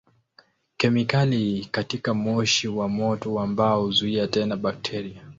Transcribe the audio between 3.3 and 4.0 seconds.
wa mbao